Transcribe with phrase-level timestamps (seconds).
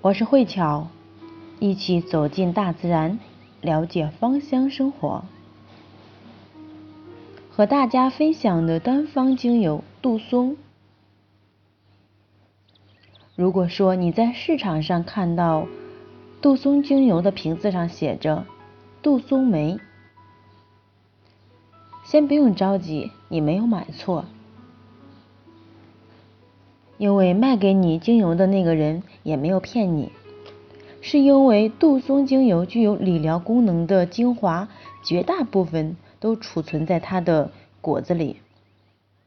[0.00, 0.86] 我是慧巧，
[1.58, 3.18] 一起走进大自然，
[3.60, 5.24] 了解芳香生活。
[7.50, 10.56] 和大家分享的单方精油杜松。
[13.34, 15.66] 如果说你在市场上看到
[16.40, 18.46] 杜松精油的瓶子上写着
[19.02, 19.78] 杜松梅，
[22.04, 24.24] 先不用着急，你没有买错。
[26.98, 30.10] 因为卖给你精油的那个人也没有骗你，
[31.00, 34.68] 是因为杜松精油具有理疗功能的精华，
[35.04, 38.36] 绝大部分都储存在它的果子里。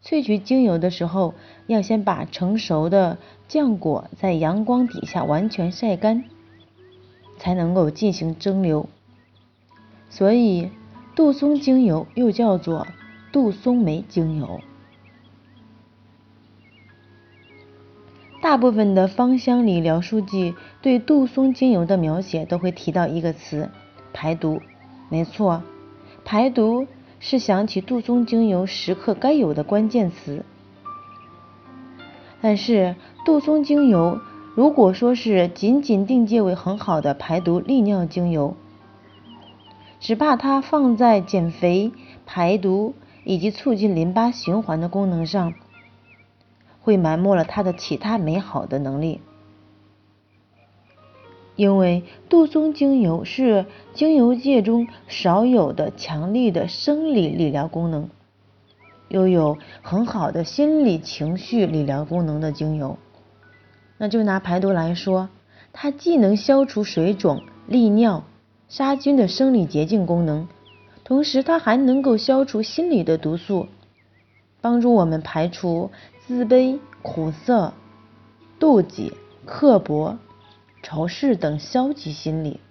[0.04, 1.34] 萃取精油的时候，
[1.68, 6.24] 要先把成熟的浆果在阳光底下完全晒干，
[7.38, 8.86] 才能够进行蒸馏。
[10.10, 10.72] 所以，
[11.16, 12.88] 杜松精油又叫做
[13.32, 14.60] 杜松梅精油。
[18.42, 23.70] 大部分的芳香理疗书籍对杜松精油的描写都会提到一个词——
[24.14, 24.62] 排毒。
[25.10, 25.62] 没错，
[26.26, 26.88] 排毒
[27.20, 30.44] 是想起杜松精油时刻该有的关键词。
[32.42, 34.20] 但是，杜松精油
[34.56, 38.56] 如果说是仅仅定界为很好的排毒利尿精油，
[40.00, 41.92] 只怕它放在减肥、
[42.26, 45.54] 排毒以及促进淋巴循环的功能上。
[46.82, 49.22] 会埋没了它的其他美好的能力，
[51.56, 58.10] 因为杜松精油是精油界中少有的强力的生理理疗功能，
[59.10, 62.98] 又有很好的心理情绪理疗功能的精油。
[63.98, 65.30] 那就拿排毒来说，
[65.74, 68.24] 它既能消除水肿、利尿、
[68.68, 70.48] 杀菌的生理洁净功能，
[71.04, 73.68] 同时它还能够消除心理的毒素，
[74.62, 75.92] 帮助我们排除。
[76.28, 77.74] 自卑、苦涩、
[78.58, 79.12] 妒忌、
[79.44, 80.18] 刻薄、
[80.82, 82.62] 仇视等消极心理。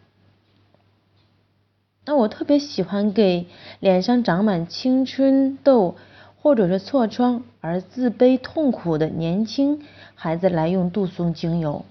[2.06, 3.46] 那我特别喜欢给
[3.80, 5.96] 脸上长满青春痘
[6.40, 9.82] 或者是痤疮而自卑痛苦的年轻
[10.14, 11.84] 孩子来用杜松精油，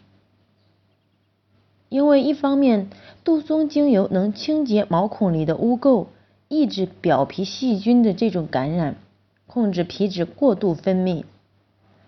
[1.89, 2.89] 因为一方面
[3.23, 6.07] 杜松精油能清洁毛孔里的污垢，
[6.47, 8.95] 抑制表皮细菌的这种感染，
[9.51, 11.23] 控制皮脂过度分泌。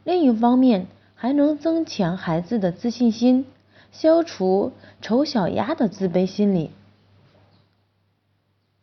[0.04, 0.86] 另一方面，
[1.16, 3.46] 还能增强孩子的自信心，
[3.92, 4.72] 消除
[5.02, 6.70] 丑小鸭的自卑心理。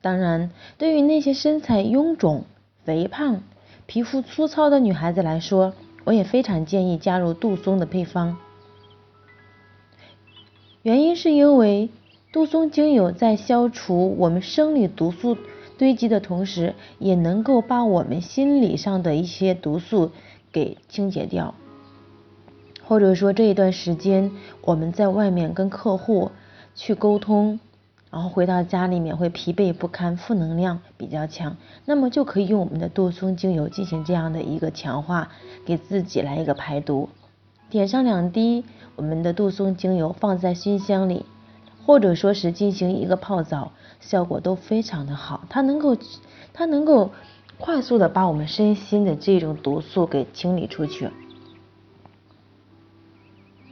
[0.00, 2.44] 当然，对于那些身材臃肿、
[2.84, 3.42] 肥胖、
[3.86, 5.72] 皮肤粗糙的女孩子来说，
[6.04, 8.38] 我也非常建议加入杜松的配方。
[10.82, 11.91] 原因是因为
[12.32, 15.36] 杜松精油在消除我们生理毒素
[15.78, 20.11] 堆积的同时，也能够把我们心理上的一些毒素。
[20.50, 21.55] 给清洁掉，
[22.83, 26.31] 或者说这一段时间我们在外面跟客户
[26.75, 27.61] 去沟通，
[28.11, 35.28] 然后回到家里面会疲惫不堪，负能量比较强，那么就可以用我们的杜松精油进行这样的一个强化，
[35.66, 37.10] 给自己来一个排毒。
[37.69, 38.65] 点上两滴
[38.97, 41.27] 我们的杜松精油，放在熏香里，
[41.84, 45.44] 或者说是进行一个泡澡，效果都非常的好。
[45.48, 45.97] 它能够，
[46.53, 47.10] 它能够。
[47.60, 51.10] 快速的把我们身心的这种毒素给清理出去，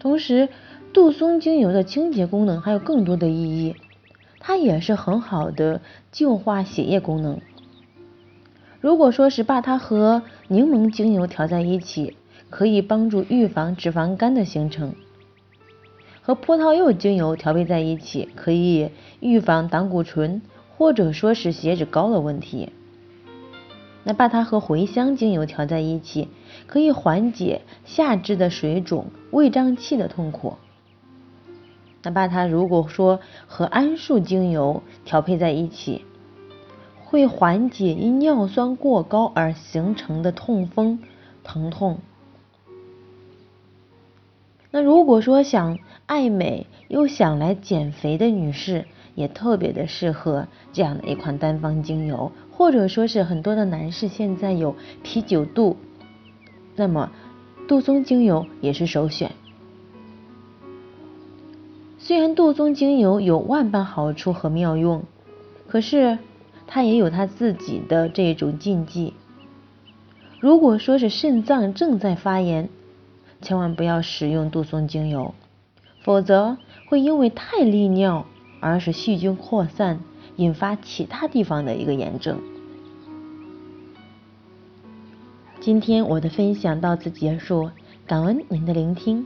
[0.00, 0.48] 同时
[0.92, 3.76] 杜松精油的清洁功能还有更多的意义，
[4.40, 7.40] 它也是很好的净化血液功能。
[8.80, 12.16] 如果说是把它和柠檬精油调在一起，
[12.50, 14.90] 可以帮助预防脂肪肝的形成；
[16.26, 20.42] 和葡萄柚精油调配在一起，可以预防胆固醇
[20.76, 22.72] 或者说是血脂高的问题。
[24.02, 26.26] 那把它和茴香精油调在一起，
[26.66, 30.56] 可以缓解下肢的水肿、胃胀气的痛苦。
[32.02, 36.04] 那把它如果说和桉树精油调配在一起，
[37.04, 40.98] 会缓解因尿酸过高而形成的痛风、
[41.44, 42.00] 疼痛。
[44.76, 48.84] 那如果说想爱美又想来减肥的女士，
[49.14, 52.30] 也特别的适合这样的一款单方精油。
[52.52, 55.78] 或者说是很多的男士现在有啤酒肚，
[56.74, 57.10] 那么
[57.66, 59.32] 杜松精油也是首选。
[61.96, 65.04] 虽然杜松精油有万般好处和妙用，
[65.66, 66.18] 可是
[66.66, 69.14] 它也有它自己的这种禁忌。
[70.38, 72.68] 如果说是肾脏正在发炎，
[73.40, 75.34] 千万不要使用杜松精油，
[76.02, 78.26] 否则会因为太利尿
[78.60, 80.00] 而使细菌扩散。
[80.36, 82.38] 引发其他地方的一个炎症。
[85.60, 87.70] 今天我的分享到此结束，
[88.06, 89.24] 感恩您的聆听。